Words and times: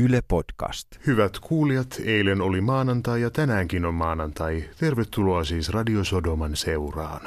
Yle 0.00 0.22
Podcast. 0.28 0.86
Hyvät 1.06 1.38
kuulijat, 1.38 2.00
eilen 2.04 2.40
oli 2.40 2.60
maanantai 2.60 3.22
ja 3.22 3.30
tänäänkin 3.30 3.84
on 3.84 3.94
maanantai. 3.94 4.64
Tervetuloa 4.78 5.44
siis 5.44 5.68
Radio 5.68 6.04
Sodoman 6.04 6.56
seuraan. 6.56 7.20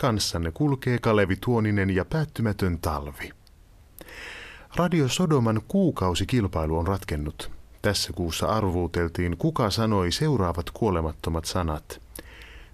Kanssanne 0.00 0.50
kulkee 0.50 0.98
Kalevi 0.98 1.36
Tuoninen 1.36 1.90
ja 1.90 2.04
päättymätön 2.04 2.78
talvi. 2.78 3.30
Radio 4.76 5.08
Sodoman 5.08 5.60
kuukausikilpailu 5.68 6.78
on 6.78 6.86
ratkennut. 6.86 7.50
Tässä 7.82 8.12
kuussa 8.12 8.46
arvuuteltiin, 8.46 9.36
kuka 9.36 9.70
sanoi 9.70 10.12
seuraavat 10.12 10.70
kuolemattomat 10.70 11.44
sanat. 11.44 12.02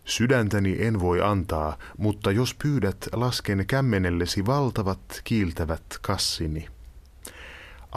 Sydäntäni 0.05 0.77
en 0.79 1.01
voi 1.01 1.23
antaa, 1.23 1.79
mutta 1.99 2.31
jos 2.31 2.55
pyydät, 2.63 3.09
lasken 3.13 3.65
kämmenellesi 3.67 4.47
valtavat 4.47 5.21
kiiltävät 5.25 5.85
kassini. 6.03 6.69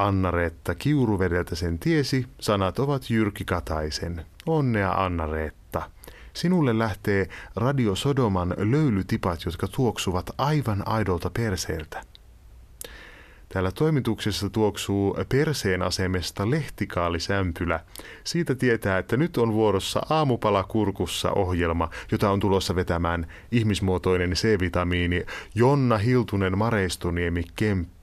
Anna-Reetta 0.07 0.75
Kiuruvedeltä 0.75 1.55
sen 1.55 1.79
tiesi, 1.79 2.25
sanat 2.39 2.79
ovat 2.79 3.09
Jyrki 3.09 3.45
Kataisen. 3.45 4.26
Onnea 4.45 4.91
Anna-Reetta. 4.91 5.90
Sinulle 6.34 6.80
lähtee 6.80 7.30
Radio 7.55 7.95
Sodoman 7.95 8.54
löylytipat, 8.57 9.45
jotka 9.45 9.67
tuoksuvat 9.67 10.30
aivan 10.38 10.84
aidolta 10.85 11.30
perseeltä. 11.30 12.02
Täällä 13.49 13.71
toimituksessa 13.71 14.49
tuoksuu 14.49 15.17
perseen 15.30 15.81
asemesta 15.81 16.49
lehtikaalisämpylä. 16.49 17.79
Siitä 18.23 18.55
tietää, 18.55 18.98
että 18.98 19.18
nyt 19.18 19.38
on 19.38 19.54
vuorossa 19.54 20.02
aamupala 20.09 20.63
kurkussa 20.63 21.31
ohjelma, 21.31 21.90
jota 22.12 22.31
on 22.31 22.40
tulossa 22.40 22.76
vetämään 22.76 23.27
ihmismuotoinen 23.52 24.34
C-vitamiini 24.34 25.26
Jonna 25.55 25.98
Hiltunen 25.98 26.57
Mareistoniemi 26.57 27.43
Kemppi. 27.55 27.98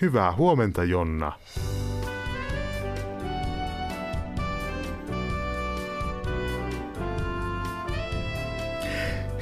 Hyvää 0.00 0.32
huomenta, 0.32 0.84
Jonna. 0.84 1.32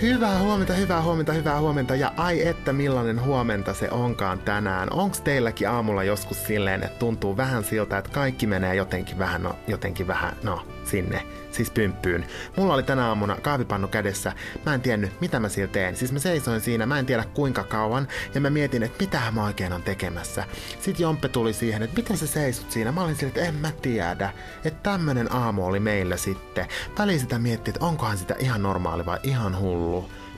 Hyvää 0.03 0.39
huomenta, 0.39 0.73
hyvää 0.73 1.03
huomenta, 1.03 1.33
hyvää 1.33 1.61
huomenta 1.61 1.95
ja 1.97 2.13
ai 2.17 2.47
että 2.47 2.73
millainen 2.73 3.25
huomenta 3.25 3.75
se 3.75 3.91
onkaan 3.91 4.39
tänään. 4.39 4.93
Onks 4.93 5.21
teilläkin 5.21 5.69
aamulla 5.69 6.05
joskus 6.05 6.45
silleen, 6.45 6.83
että 6.83 6.99
tuntuu 6.99 7.37
vähän 7.37 7.65
siltä, 7.65 7.99
että 7.99 8.11
kaikki 8.11 8.47
menee 8.47 8.75
jotenkin 8.75 9.19
vähän, 9.19 9.43
no, 9.43 9.59
jotenkin 9.67 10.07
vähän, 10.07 10.37
no, 10.43 10.67
sinne, 10.85 11.27
siis 11.51 11.71
pymppyyn. 11.71 12.27
Mulla 12.57 12.75
oli 12.75 12.83
tänä 12.83 13.09
aamuna 13.09 13.37
kahvipannu 13.37 13.89
kädessä, 13.89 14.33
mä 14.67 14.75
en 14.75 14.81
tiennyt 14.81 15.21
mitä 15.21 15.41
mä 15.41 15.49
sillä 15.49 15.69
teen. 15.69 15.97
Siis 15.97 16.13
mä 16.13 16.19
seisoin 16.19 16.61
siinä, 16.61 16.87
mä 16.87 16.99
en 16.99 17.07
tiedä 17.07 17.25
kuinka 17.35 17.65
kauan, 17.65 18.09
ja 18.35 18.41
mä 18.41 18.51
mietin, 18.51 18.83
että 18.83 19.05
mitä 19.05 19.23
mä 19.33 19.45
oikein 19.45 19.73
on 19.73 19.83
tekemässä. 19.83 20.45
Sitten 20.81 21.03
Jompe 21.03 21.29
tuli 21.29 21.53
siihen, 21.53 21.83
että 21.83 21.97
miten 21.97 22.17
sä 22.17 22.27
seisut 22.27 22.71
siinä? 22.71 22.93
Mä 22.93 23.03
olin 23.03 23.17
sillä, 23.17 23.29
että 23.29 23.45
en 23.45 23.55
mä 23.55 23.71
tiedä. 23.83 24.33
Että 24.65 24.91
tämmönen 24.91 25.33
aamu 25.33 25.67
oli 25.67 25.81
meillä 25.81 26.17
sitten. 26.17 26.67
Väliin 26.99 27.21
sitä 27.21 27.39
miettii, 27.39 27.73
että 27.75 27.87
onkohan 27.87 28.19
sitä 28.19 28.35
ihan 28.39 28.63
normaali 28.63 29.07
vai 29.07 29.19
ihan 29.23 29.59
hullu. 29.59 29.92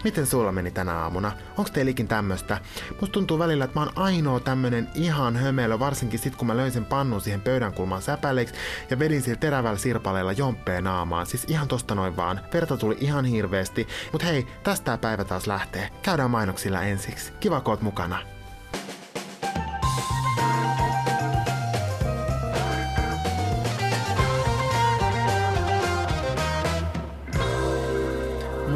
Miten 0.05 0.27
sulla 0.27 0.53
meni 0.53 0.71
tänä 0.71 0.93
aamuna? 0.93 1.33
Onko 1.57 1.71
teilläkin 1.73 2.09
tämmöstä? 2.09 2.59
Musta 3.01 3.13
tuntuu 3.13 3.39
välillä, 3.39 3.65
että 3.65 3.81
mä 3.81 3.87
oon 3.87 3.99
ainoa 3.99 4.41
tämmönen 4.41 4.89
ihan 4.95 5.37
hömelö, 5.37 5.79
varsinkin 5.79 6.19
sit 6.19 6.37
kun 6.37 6.47
mä 6.47 6.57
löin 6.57 6.73
sen 6.73 6.85
pannun 6.85 7.21
siihen 7.21 7.41
pöydän 7.41 7.73
kulmaan 7.73 8.03
säpäleiksi 8.03 8.55
ja 8.91 8.99
vedin 8.99 9.23
sillä 9.23 9.37
terävällä 9.37 9.79
sirpaleella 9.79 10.33
jomppeen 10.33 10.85
naamaan. 10.85 11.27
Siis 11.27 11.45
ihan 11.49 11.69
tosta 11.69 11.95
noin 11.95 12.17
vaan. 12.17 12.41
Verta 12.55 12.77
tuli 12.77 12.97
ihan 13.01 13.25
hirveesti. 13.25 13.89
Mut 14.13 14.25
hei, 14.25 14.47
tästä 14.63 14.99
päivä 14.99 15.25
taas 15.25 15.47
lähtee. 15.47 15.91
Käydään 16.03 16.31
mainoksilla 16.31 16.83
ensiksi. 16.83 17.33
Kiva 17.41 17.61
kun 17.61 17.73
oot 17.73 17.83
mukana. 17.83 18.34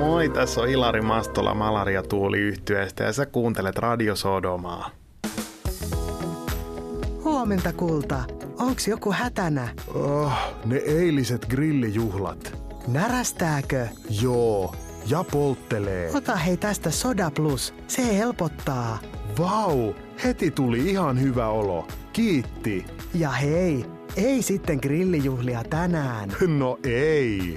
Moi, 0.09 0.28
tässä 0.28 0.61
on 0.61 0.69
Ilari 0.69 1.01
Mastola 1.01 1.55
Malaria 1.55 2.03
Tuuli 2.03 2.38
yhtyeestä 2.38 3.05
ja 3.05 3.12
sä 3.12 3.27
kuuntelet 3.27 3.78
Radio 3.78 4.16
Sodomaa. 4.16 4.91
Huomenta 7.25 7.72
kulta. 7.72 8.25
Onks 8.59 8.88
joku 8.88 9.12
hätänä? 9.12 9.69
Oh, 9.94 10.33
ne 10.65 10.77
eiliset 10.77 11.47
grillijuhlat. 11.47 12.59
Närästääkö? 12.87 13.87
Joo, 14.22 14.75
ja 15.06 15.25
polttelee. 15.33 16.10
Ota 16.15 16.37
hei 16.37 16.56
tästä 16.56 16.91
Soda 16.91 17.31
Plus. 17.31 17.75
Se 17.88 18.19
helpottaa. 18.19 18.99
Vau, 19.38 19.93
heti 20.25 20.50
tuli 20.50 20.91
ihan 20.91 21.21
hyvä 21.21 21.49
olo. 21.49 21.87
Kiitti. 22.12 22.87
Ja 23.15 23.31
hei, 23.31 23.84
ei 24.16 24.43
sitten 24.43 24.78
grillijuhlia 24.83 25.65
tänään. 25.71 26.33
No 26.59 26.78
ei. 26.84 27.54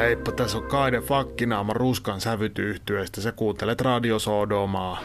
Heippa, 0.00 0.32
tässä 0.32 0.58
on 0.58 0.64
Kaide 0.64 1.00
Fakkinaama 1.00 1.72
Ruskan 1.72 2.20
sävytyyhtyeestä. 2.20 3.20
Sä 3.20 3.32
kuuntelet 3.32 3.80
Radio 3.80 4.18
Sodomaa. 4.18 5.00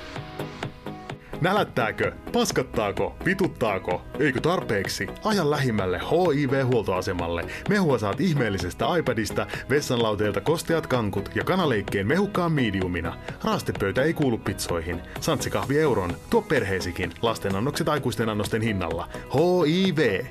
Nälättääkö? 1.41 2.11
Paskattaako? 2.33 3.16
Vituttaako? 3.25 4.01
Eikö 4.19 4.41
tarpeeksi? 4.41 5.07
Aja 5.23 5.50
lähimmälle 5.50 6.00
HIV-huoltoasemalle. 6.00 7.45
Mehua 7.69 7.97
saat 7.97 8.22
ihmeellisestä 8.22 8.85
iPadista, 8.97 9.47
vessanlauteelta 9.69 10.41
kosteat 10.41 10.88
kankut 10.88 11.29
ja 11.35 11.44
kanaleikkeen 11.44 12.07
mehukkaan 12.07 12.51
mediumina. 12.51 13.17
Raastepöytä 13.44 14.03
ei 14.03 14.13
kuulu 14.13 14.38
pitsoihin. 14.38 15.01
Santsikahvi 15.19 15.79
euron. 15.79 16.11
Tuo 16.29 16.41
perheesikin. 16.41 17.11
Lastenannokset 17.22 17.89
aikuisten 17.89 18.29
annosten 18.29 18.61
hinnalla. 18.61 19.09
HIV! 19.34 20.25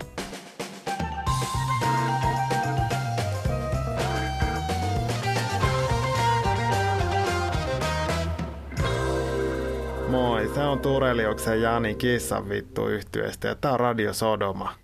On 10.74 10.80
Tureliuksen 10.80 11.62
Jani 11.62 11.94
Kissan 11.94 12.48
vittu 12.48 12.88
yhtyeestä 12.88 13.48
ja 13.48 13.54
tää 13.54 13.72
on 13.72 13.80
Radio 13.80 14.12
Sodoma. 14.12 14.74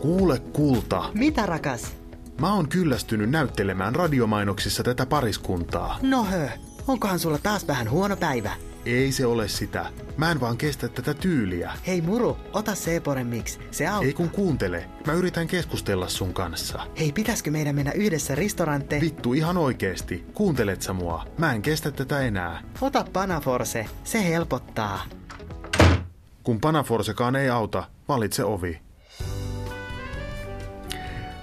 Kuule 0.00 0.38
kulta, 0.38 1.04
Mitä 1.14 1.46
rakas? 1.46 1.96
mä 2.40 2.54
oon 2.54 2.68
kyllästynyt 2.68 3.30
näyttelemään 3.30 3.94
radiomainoksissa 3.94 4.82
tätä 4.82 5.06
pariskuntaa. 5.06 5.98
No 6.02 6.24
hö, 6.24 6.48
onkohan 6.88 7.18
sulla 7.18 7.38
taas 7.42 7.66
vähän 7.66 7.90
huono 7.90 8.16
päivä? 8.16 8.50
Ei 8.86 9.12
se 9.12 9.26
ole 9.26 9.48
sitä. 9.48 9.86
Mä 10.16 10.30
en 10.30 10.40
vaan 10.40 10.56
kestä 10.56 10.88
tätä 10.88 11.14
tyyliä. 11.14 11.72
Hei 11.86 12.00
muru, 12.00 12.36
ota 12.52 12.74
Seeporen 12.74 13.26
miksi, 13.26 13.58
se 13.70 13.86
auttaa. 13.86 14.06
Ei 14.06 14.12
kun 14.12 14.30
kuuntele. 14.30 14.88
Mä 15.06 15.12
yritän 15.12 15.46
keskustella 15.46 16.08
sun 16.08 16.34
kanssa. 16.34 16.86
Hei, 16.98 17.12
pitäisikö 17.12 17.50
meidän 17.50 17.74
mennä 17.74 17.92
yhdessä 17.92 18.34
ristorante? 18.34 19.00
Vittu 19.00 19.32
ihan 19.32 19.56
oikeesti. 19.56 20.24
Kuuntelet 20.34 20.82
sä 20.82 20.92
mua? 20.92 21.26
Mä 21.38 21.52
en 21.52 21.62
kestä 21.62 21.90
tätä 21.90 22.20
enää. 22.20 22.62
Ota 22.80 23.04
Panaforse, 23.12 23.86
se 24.04 24.24
helpottaa. 24.24 25.04
Kun 26.42 26.60
Panaforsekaan 26.60 27.36
ei 27.36 27.48
auta, 27.50 27.84
valitse 28.08 28.44
ovi. 28.44 28.81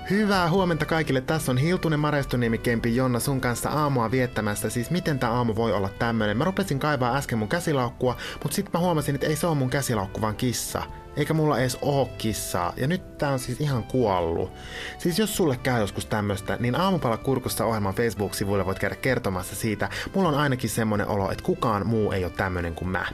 Hyvää 0.10 0.50
huomenta 0.50 0.86
kaikille. 0.86 1.22
Tässä 1.22 1.52
on 1.52 1.58
Hiltunen 1.58 2.00
Marestoniemi 2.00 2.58
Kempi 2.58 2.96
Jonna 2.96 3.20
sun 3.20 3.42
kanssa 3.42 3.70
aamua 3.70 4.12
viettämässä. 4.12 4.70
Siis 4.70 4.90
miten 4.92 5.20
tämä 5.20 5.34
aamu 5.34 5.56
voi 5.56 5.74
olla 5.74 5.90
tämmönen? 5.90 6.38
Mä 6.38 6.44
rupesin 6.44 6.80
kaivaa 6.80 7.16
äsken 7.18 7.38
mun 7.38 7.48
käsilaukkua, 7.48 8.18
mutta 8.44 8.56
sitten 8.56 8.72
mä 8.74 8.80
huomasin, 8.80 9.16
että 9.16 9.28
ei 9.28 9.36
se 9.36 9.48
ole 9.48 9.56
mun 9.56 9.70
käsilaukku, 9.70 10.22
vaan 10.22 10.36
kissa. 10.36 10.84
Eikä 11.16 11.34
mulla 11.34 11.60
edes 11.60 11.78
oo 11.82 12.10
kissaa. 12.18 12.74
Ja 12.78 12.88
nyt 12.88 13.18
tää 13.18 13.32
on 13.32 13.40
siis 13.40 13.62
ihan 13.62 13.84
kuollut. 13.84 14.52
Siis 14.98 15.20
jos 15.20 15.38
sulle 15.38 15.58
käy 15.58 15.82
joskus 15.82 16.06
tämmöstä, 16.06 16.58
niin 16.60 16.76
Aamupala 16.76 17.18
kurkussa 17.18 17.66
ohjelman 17.66 17.96
Facebook-sivuilla 17.96 18.66
voit 18.66 18.80
käydä 18.80 18.96
kertomassa 18.96 19.56
siitä. 19.56 19.90
Mulla 20.16 20.30
on 20.30 20.36
ainakin 20.36 20.70
semmonen 20.70 21.08
olo, 21.08 21.32
että 21.32 21.44
kukaan 21.44 21.88
muu 21.88 22.12
ei 22.12 22.24
ole 22.24 22.34
tämmönen 22.38 22.76
kuin 22.76 22.90
mä. 22.90 23.06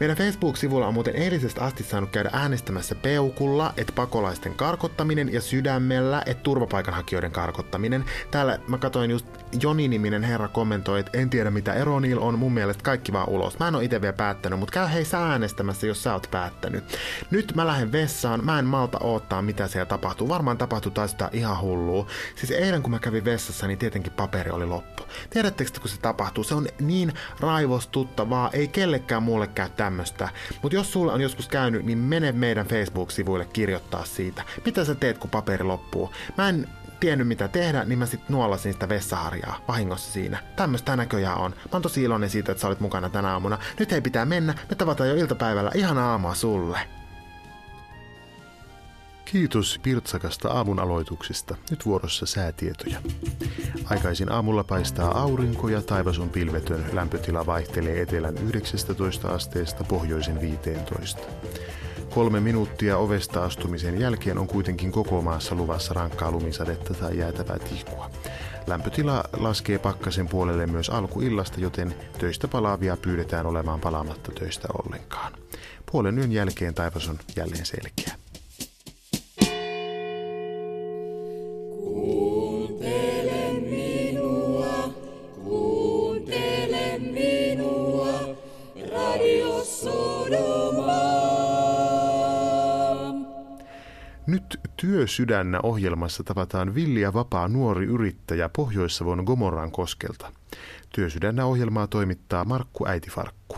Meidän 0.00 0.16
Facebook-sivulla 0.16 0.86
on 0.86 0.94
muuten 0.94 1.16
eilisestä 1.16 1.64
asti 1.64 1.82
saanut 1.82 2.10
käydä 2.10 2.30
äänestämässä 2.32 2.94
peukulla, 2.94 3.74
että 3.76 3.92
pakolaisten 3.92 4.54
karkottaminen 4.54 5.32
ja 5.32 5.40
sydämellä, 5.40 6.22
että 6.26 6.42
turvapaikanhakijoiden 6.42 7.32
karkottaminen. 7.32 8.04
Täällä 8.30 8.58
mä 8.68 8.78
katsoin 8.78 9.10
just 9.10 9.26
Joni-niminen 9.62 10.22
herra 10.22 10.48
kommentoi, 10.48 11.00
että 11.00 11.18
en 11.18 11.30
tiedä 11.30 11.50
mitä 11.50 11.72
ero 11.74 12.00
niillä 12.00 12.22
on, 12.22 12.38
mun 12.38 12.52
mielestä 12.52 12.82
kaikki 12.82 13.12
vaan 13.12 13.28
ulos. 13.28 13.58
Mä 13.58 13.68
en 13.68 13.74
oo 13.74 13.80
itse 13.80 14.00
vielä 14.00 14.12
päättänyt, 14.12 14.58
mutta 14.58 14.72
käy 14.72 14.88
hei 14.92 15.04
sä 15.04 15.18
äänestämässä, 15.18 15.86
jos 15.86 16.02
sä 16.02 16.12
oot 16.12 16.28
päättänyt. 16.30 16.84
Nyt 17.30 17.52
mä 17.54 17.66
lähden 17.66 17.92
vessaan, 17.92 18.44
mä 18.44 18.58
en 18.58 18.64
malta 18.64 18.98
odottaa 18.98 19.42
mitä 19.42 19.68
siellä 19.68 19.86
tapahtuu. 19.86 20.28
Varmaan 20.28 20.58
tapahtuu 20.58 20.92
taas 20.92 21.12
jotain 21.12 21.36
ihan 21.36 21.60
hullua. 21.60 22.06
Siis 22.34 22.50
eilen 22.50 22.82
kun 22.82 22.90
mä 22.90 22.98
kävin 22.98 23.24
vessassa, 23.24 23.66
niin 23.66 23.78
tietenkin 23.78 24.12
paperi 24.12 24.50
oli 24.50 24.66
loppu. 24.66 25.02
Tiedättekö, 25.30 25.70
kun 25.80 25.90
se 25.90 26.00
tapahtuu? 26.00 26.44
Se 26.44 26.54
on 26.54 26.66
niin 26.80 27.12
raivostuttavaa, 27.40 28.50
ei 28.52 28.68
kellekään 28.68 29.22
muulle 29.22 29.46
käy 29.46 29.68
tämmöstä. 29.78 30.28
Mutta 30.62 30.76
jos 30.76 30.92
sulla 30.92 31.12
on 31.12 31.20
joskus 31.20 31.48
käynyt, 31.48 31.84
niin 31.84 31.98
mene 31.98 32.32
meidän 32.32 32.66
Facebook-sivuille 32.66 33.44
kirjoittaa 33.44 34.04
siitä. 34.04 34.42
Mitä 34.64 34.84
sä 34.84 34.94
teet, 34.94 35.18
kun 35.18 35.30
paperi 35.30 35.64
loppuu? 35.64 36.12
Mä 36.38 36.48
en 36.48 36.68
tiennyt 37.00 37.28
mitä 37.28 37.48
tehdä, 37.48 37.84
niin 37.84 37.98
mä 37.98 38.06
sit 38.06 38.28
nuolasin 38.28 38.72
sitä 38.72 38.88
vessaharjaa 38.88 39.60
vahingossa 39.68 40.12
siinä. 40.12 40.38
Tämmöstä 40.56 40.96
näköjään 40.96 41.38
on. 41.38 41.50
Mä 41.50 41.68
oon 41.72 41.82
tosi 41.82 42.02
iloinen 42.02 42.30
siitä, 42.30 42.52
että 42.52 42.62
sä 42.62 42.68
olit 42.68 42.80
mukana 42.80 43.08
tänä 43.08 43.32
aamuna. 43.32 43.58
Nyt 43.78 43.92
ei 43.92 44.00
pitää 44.00 44.24
mennä, 44.24 44.54
me 44.70 44.76
tavataan 44.76 45.08
jo 45.08 45.16
iltapäivällä. 45.16 45.70
Ihan 45.74 45.98
aamua 45.98 46.34
sulle. 46.34 46.97
Kiitos 49.32 49.80
Pirtsakasta 49.82 50.48
aamun 50.48 50.78
aloituksesta. 50.78 51.56
Nyt 51.70 51.86
vuorossa 51.86 52.26
säätietoja. 52.26 52.98
Aikaisin 53.84 54.32
aamulla 54.32 54.64
paistaa 54.64 55.22
aurinko 55.22 55.68
ja 55.68 55.82
taivas 55.82 56.18
on 56.18 56.30
pilvetön. 56.30 56.84
Lämpötila 56.92 57.46
vaihtelee 57.46 58.02
etelän 58.02 58.38
19 58.38 59.28
asteesta 59.28 59.84
pohjoisen 59.84 60.40
15. 60.40 61.20
Kolme 62.14 62.40
minuuttia 62.40 62.98
ovesta 62.98 63.44
astumisen 63.44 64.00
jälkeen 64.00 64.38
on 64.38 64.46
kuitenkin 64.46 64.92
koko 64.92 65.22
maassa 65.22 65.54
luvassa 65.54 65.94
rankkaa 65.94 66.30
lumisadetta 66.30 66.94
tai 66.94 67.18
jäätävää 67.18 67.58
tihkua. 67.58 68.10
Lämpötila 68.66 69.24
laskee 69.36 69.78
pakkasen 69.78 70.28
puolelle 70.28 70.66
myös 70.66 70.90
alkuillasta, 70.90 71.60
joten 71.60 71.94
töistä 72.18 72.48
palaavia 72.48 72.96
pyydetään 72.96 73.46
olemaan 73.46 73.80
palaamatta 73.80 74.32
töistä 74.32 74.68
ollenkaan. 74.84 75.32
Puolen 75.92 76.18
yön 76.18 76.32
jälkeen 76.32 76.74
taivas 76.74 77.08
on 77.08 77.18
jälleen 77.36 77.66
selkeä. 77.66 78.27
Nyt 94.28 94.60
Työsydännä 94.76 95.60
ohjelmassa 95.62 96.24
tavataan 96.24 96.74
villi 96.74 97.00
ja 97.00 97.14
vapaa 97.14 97.48
nuori 97.48 97.86
yrittäjä 97.86 98.48
Pohjois-Savon 98.56 99.24
Gomorran 99.24 99.70
koskelta. 99.70 100.32
Työsydännä 100.94 101.44
ohjelmaa 101.44 101.86
toimittaa 101.86 102.44
Markku 102.44 102.86
Äitifarkku. 102.88 103.56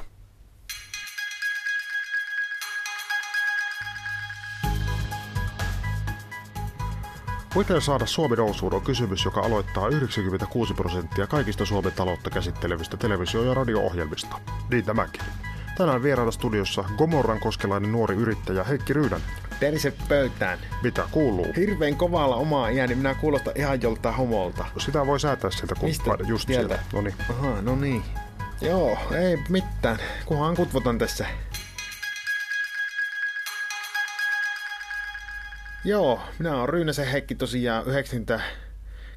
Miten 7.57 7.81
saada 7.81 8.07
Suomi 8.07 8.37
nousuun 8.37 8.75
on 8.75 8.83
kysymys, 8.83 9.25
joka 9.25 9.41
aloittaa 9.41 9.89
96 9.89 10.75
prosenttia 10.75 11.27
kaikista 11.27 11.65
Suomen 11.65 11.93
taloutta 11.93 12.31
käsittelevistä 12.31 12.97
televisio- 12.97 13.45
ja 13.45 13.55
radio-ohjelmista. 13.55 14.41
Niin 14.71 14.85
tämäkin. 14.85 15.23
Tänään 15.77 16.03
vieraana 16.03 16.31
studiossa 16.31 16.85
Gomorran 16.99 17.41
koskelainen 17.41 17.93
nuori 17.93 18.15
yrittäjä 18.15 18.65
Heikki 18.65 18.93
Ryydän. 18.93 19.21
Tervetuloa 19.61 20.07
pöytään. 20.09 20.59
Mitä 20.83 21.05
kuuluu? 21.11 21.47
Hirveän 21.57 21.97
kovalla 21.97 22.37
omaa 22.37 22.69
iäni, 22.69 22.95
minä 22.95 23.15
kuulostan 23.15 23.53
ihan 23.57 23.83
joltain 23.83 24.15
homolta. 24.15 24.65
Sitä 24.79 25.07
voi 25.07 25.21
säätää 25.21 25.51
sieltä 25.51 25.75
kumppaiden 25.75 26.29
just 26.29 26.47
Sieltä? 26.47 26.75
sieltä. 26.75 26.85
No 26.93 27.01
niin. 27.03 27.15
Aha, 27.31 27.63
no 27.63 27.77
niin. 27.77 28.03
Joo, 28.61 28.99
ei 29.15 29.39
mitään. 29.49 29.99
Kunhan 30.25 30.57
kutvotan 30.57 30.99
tässä. 30.99 31.27
Joo, 35.85 36.21
minä 36.39 36.57
olen 36.57 36.69
Ryynäsen 36.69 37.07
Heikki 37.07 37.35
tosiaan 37.35 37.87
90 37.87 38.41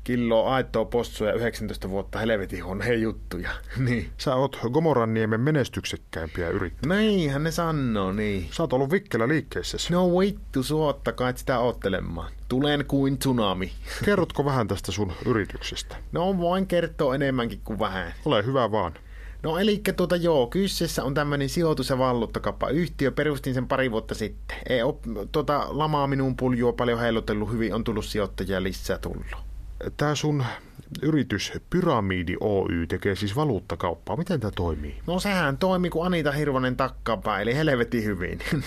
kiloa 0.04 0.56
aitoa 0.56 0.86
possua 0.86 1.28
ja 1.28 1.34
19 1.34 1.90
vuotta 1.90 2.20
helvetin 2.20 2.66
huonoja 2.66 2.96
juttuja. 2.96 3.50
niin. 3.86 4.10
Sä 4.18 4.36
oot 4.36 4.60
Gomorran 4.74 5.14
niemen 5.14 5.42
menestyksekkäimpiä 5.42 6.50
yrittäjiä. 6.50 6.98
Niinhän 6.98 7.44
ne 7.44 7.52
sanoo, 7.52 8.12
niin. 8.12 8.48
Sä 8.52 8.64
oot 8.64 8.74
ollut 8.74 8.92
vikkelä 8.92 9.28
liikkeessä. 9.28 9.78
No 9.92 10.20
vittu, 10.20 10.64
suottakaa 10.64 11.30
et 11.30 11.38
sitä 11.38 11.60
oottelemaan. 11.60 12.32
Tulen 12.50 12.86
kuin 12.86 13.18
tsunami. 13.18 13.72
Kerrotko 14.06 14.46
vähän 14.46 14.68
tästä 14.68 14.92
sun 14.92 15.12
yrityksestä? 15.26 15.96
No 16.12 16.38
voin 16.38 16.68
kertoa 16.68 17.16
enemmänkin 17.16 17.62
kuin 17.64 17.80
vähän. 17.80 18.14
Ole 18.26 18.46
hyvä 18.46 18.72
vaan. 18.72 18.94
No 19.44 19.58
eli 19.58 19.82
tuota 19.96 20.16
joo, 20.16 20.48
kyseessä 20.48 21.04
on 21.04 21.14
tämmöinen 21.14 21.50
sijoitus- 21.50 21.90
ja 21.90 21.98
valuuttakauppayhtiö. 21.98 23.12
Perustin 23.12 23.54
sen 23.54 23.68
pari 23.68 23.92
vuotta 23.92 24.16
sitten. 24.16 24.58
Ei 24.70 24.84
ole 24.84 24.96
tuota, 25.32 25.66
lamaa 25.70 26.08
minun 26.08 26.38
puljua 26.38 26.74
paljon 26.74 27.00
heilutellut 27.00 27.52
hyvin, 27.52 27.74
on 27.74 27.84
tullut 27.84 28.06
sijoittajia 28.06 28.64
lisää 28.64 28.98
tullut. 28.98 29.53
Tää 29.98 30.16
sun 30.16 30.46
yritys 31.02 31.54
Pyramidi 31.70 32.36
Oy 32.40 32.88
tekee 32.88 33.16
siis 33.16 33.36
valuuttakauppaa. 33.36 34.18
Miten 34.18 34.40
tämä 34.40 34.52
toimii? 34.52 35.02
No 35.08 35.20
sehän 35.20 35.58
toimi 35.58 35.90
kuin 35.90 36.06
Anita 36.06 36.32
Hirvonen 36.32 36.76
takkapää, 36.76 37.42
eli 37.42 37.56
helvetin 37.56 38.04
hyvin. 38.04 38.40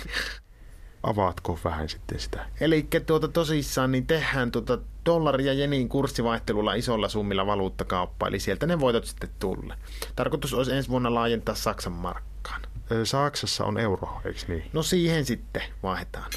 Avaatko 1.02 1.58
vähän 1.64 1.88
sitten 1.88 2.20
sitä? 2.20 2.46
eli 2.60 2.88
tuota, 3.06 3.28
tosissaan 3.28 3.92
niin 3.92 4.06
tehdään 4.06 4.50
tuota 4.50 4.78
dollari 5.06 5.44
ja 5.46 5.52
jenin 5.52 5.88
kurssivaihtelulla 5.88 6.74
isolla 6.74 7.08
summilla 7.08 7.46
valuuttakauppaa, 7.46 8.28
eli 8.28 8.40
sieltä 8.40 8.66
ne 8.66 8.80
voitot 8.80 9.04
sitten 9.04 9.30
tulle. 9.38 9.74
Tarkoitus 10.16 10.54
olisi 10.54 10.72
ensi 10.72 10.88
vuonna 10.88 11.14
laajentaa 11.14 11.54
Saksan 11.54 11.92
markkaan. 11.92 12.62
Saksassa 13.04 13.64
on 13.64 13.78
euro, 13.78 14.20
eikö 14.24 14.40
niin? 14.48 14.70
No 14.72 14.82
siihen 14.82 15.24
sitten 15.24 15.62
vaihdetaan. 15.82 16.30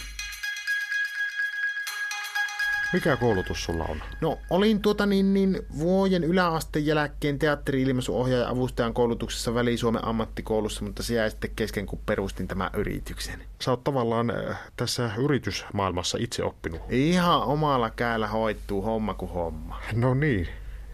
Mikä 2.94 3.18
koulutus 3.18 3.64
sulla 3.64 3.84
on? 3.84 4.02
No, 4.22 4.38
olin 4.50 4.82
tuota 4.82 5.06
niin, 5.06 5.34
niin 5.34 5.60
vuoden 5.80 6.24
yläasteen 6.24 6.86
jälkeen 6.86 7.40
teatteri-ilmaisuohjaaja 7.40 8.50
avustajan 8.50 8.94
koulutuksessa 8.94 9.54
Väli-Suomen 9.54 10.06
ammattikoulussa, 10.06 10.86
mutta 10.86 11.04
se 11.04 11.14
jäi 11.14 11.30
sitten 11.30 11.52
kesken, 11.56 11.86
kun 11.86 12.00
perustin 12.06 12.48
tämän 12.48 12.70
yrityksen. 12.78 13.44
Sä 13.62 13.72
oot 13.72 13.84
tavallaan 13.84 14.30
äh, 14.30 14.60
tässä 14.76 15.12
yritysmaailmassa 15.18 16.18
itse 16.22 16.44
oppinut. 16.44 16.82
Ihan 16.90 17.44
omalla 17.44 17.90
käällä 17.90 18.28
hoittuu 18.28 18.82
homma 18.82 19.14
kuin 19.14 19.32
homma. 19.32 19.82
No 19.94 20.14
niin. 20.14 20.48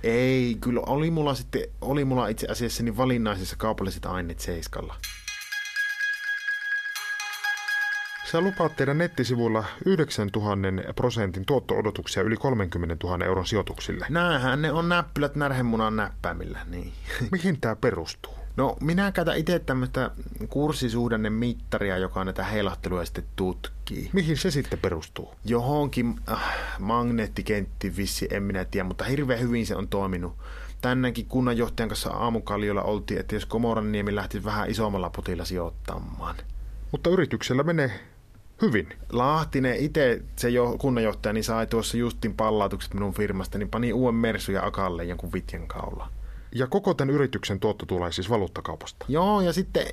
Ei, 0.03 0.57
kyllä 0.61 0.81
oli 0.85 1.11
mulla 1.11 1.33
sitten, 1.33 1.61
oli 1.81 2.05
mulla 2.05 2.27
itse 2.27 2.47
asiassa 2.47 2.83
niin 2.83 2.97
valinnaisissa 2.97 3.55
kaupalliset 3.55 4.05
aineet 4.05 4.39
seiskalla. 4.39 4.95
Sä 8.35 8.41
lupaat 8.41 8.75
teidän 8.75 8.97
nettisivuilla 8.97 9.63
9000 9.85 10.93
prosentin 10.95 11.45
tuotto-odotuksia 11.45 12.23
yli 12.23 12.37
30 12.37 13.07
000 13.07 13.25
euron 13.25 13.45
sijoituksille. 13.45 14.05
Näähän 14.09 14.61
ne 14.61 14.71
on 14.71 14.89
näppylät 14.89 15.35
närhemunan 15.35 15.95
näppäimillä, 15.95 16.59
niin. 16.69 16.93
Mihin 17.31 17.61
tämä 17.61 17.75
perustuu? 17.75 18.33
No, 18.57 18.77
minä 18.81 19.11
käytän 19.11 19.37
itse 19.37 19.59
tämmöistä 19.59 20.11
kurssisuhdanne 20.49 21.29
mittaria, 21.29 21.97
joka 21.97 22.23
näitä 22.23 22.43
heilahteluja 22.43 23.05
sitten 23.05 23.23
tutkii. 23.35 24.09
Mihin 24.13 24.37
se 24.37 24.51
sitten 24.51 24.79
perustuu? 24.79 25.33
Johonkin 25.45 26.15
äh, 26.31 26.39
magneettikenttiin 26.79 27.97
vissi, 27.97 28.27
en 28.31 28.43
minä 28.43 28.65
tiedä, 28.65 28.87
mutta 28.87 29.03
hirveän 29.03 29.39
hyvin 29.39 29.65
se 29.65 29.75
on 29.75 29.87
toiminut. 29.87 30.35
Tänäänkin 30.81 31.25
kunnanjohtajan 31.25 31.89
kanssa 31.89 32.09
aamukaljolla 32.09 32.83
oltiin, 32.83 33.19
että 33.19 33.35
jos 33.35 33.45
Komoranniemi 33.45 34.15
lähti 34.15 34.43
vähän 34.43 34.69
isommalla 34.69 35.09
potilla 35.09 35.45
sijoittamaan. 35.45 36.35
Mutta 36.91 37.09
yrityksellä 37.09 37.63
menee 37.63 38.14
hyvin. 38.61 38.89
Lahtinen 39.11 39.75
itse, 39.75 40.21
se 40.35 40.49
jo, 40.49 40.75
kunnanjohtaja, 40.79 41.33
niin 41.33 41.43
sai 41.43 41.67
tuossa 41.67 41.97
justin 41.97 42.33
pallautukset 42.33 42.93
minun 42.93 43.13
firmasta, 43.13 43.57
niin 43.57 43.69
pani 43.69 43.93
uuden 43.93 44.15
Mersu 44.15 44.51
ja 44.51 44.65
Akalle 44.65 45.03
jonkun 45.03 45.33
vitjan 45.33 45.67
kaula. 45.67 46.09
Ja 46.55 46.67
koko 46.67 46.93
tämän 46.93 47.15
yrityksen 47.15 47.59
tuotto 47.59 47.85
tulee 47.85 48.11
siis 48.11 48.29
valuuttakaupasta. 48.29 49.05
Joo, 49.09 49.41
ja 49.41 49.53
sitten 49.53 49.85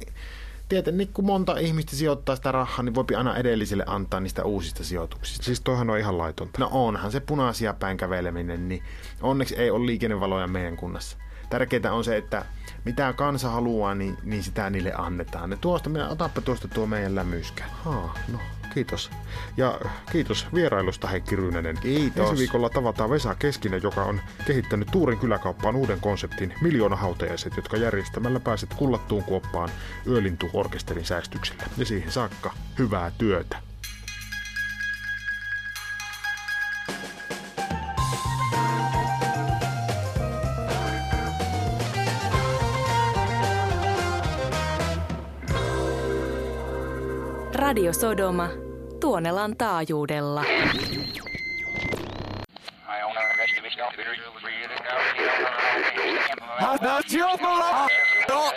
tietenkin 0.73 1.09
kun 1.13 1.27
monta 1.27 1.59
ihmistä 1.59 1.97
sijoittaa 1.97 2.37
sitä 2.37 2.53
rahaa, 2.53 2.83
niin 2.83 2.95
voipi 2.95 3.15
aina 3.15 3.37
edelliselle 3.37 3.85
antaa 3.87 4.21
niistä 4.21 4.45
uusista 4.45 4.85
sijoituksista. 4.85 5.45
Siis 5.45 5.61
toihan 5.61 5.91
on 5.91 5.99
ihan 5.99 6.19
laitonta. 6.19 6.59
No 6.59 6.69
onhan 6.73 7.13
se 7.13 7.21
punaisia 7.21 7.75
päin 7.75 7.97
käveleminen, 7.97 8.69
niin 8.69 8.83
onneksi 9.23 9.57
ei 9.57 9.71
ole 9.71 9.87
liikennevaloja 9.87 10.47
meidän 10.47 10.77
kunnassa. 10.77 11.17
Tärkeintä 11.51 11.93
on 11.93 12.05
se, 12.05 12.17
että 12.17 12.45
mitä 12.85 13.13
kansa 13.13 13.51
haluaa, 13.51 13.95
niin, 13.95 14.17
niin 14.23 14.43
sitä 14.43 14.71
niille 14.71 14.93
annetaan. 14.97 15.51
Ne 15.51 15.57
tuosta, 15.57 15.91
minä 15.91 16.09
otappa 16.09 16.41
tuosta 16.41 16.69
tuo 16.69 16.87
meidän 16.87 17.15
lämyskä. 17.15 17.65
Haa, 17.65 18.15
no 18.33 18.39
kiitos. 18.75 19.11
Ja 19.57 19.81
kiitos 20.13 20.47
vierailusta 20.55 21.09
Heikki 21.09 21.37
Ryynänen. 21.37 21.79
Kiitos. 21.81 22.31
Ensi 22.31 22.41
viikolla 22.41 22.71
tavataan 22.71 23.11
Vesa 23.11 23.35
Keskinen, 23.35 23.83
joka 23.83 24.05
on 24.05 24.21
kehittänyt 24.47 24.89
Tuurin 24.93 25.19
kyläkauppaan 25.19 25.77
uuden 25.77 26.01
konseptin 26.01 26.55
Miljoona 26.61 26.97
hautajaiset, 26.97 27.57
jotka 27.57 27.77
järjestämällä 27.77 28.41
pääset 28.41 28.75
kullattuun 28.75 29.25
kuoppaan 29.25 29.69
Yölintu-orkesterin 30.07 31.05
säästyksellä. 31.05 31.63
Ja 31.79 31.85
siihen 31.85 32.13
saakka 32.13 32.55
hyvää 32.79 33.13
työtä. 33.19 33.72
Radio 47.55 47.93
Sodoma. 47.93 48.49
Tuonelan 49.01 49.57
taajuudella. 49.57 50.45
No, 58.29 58.53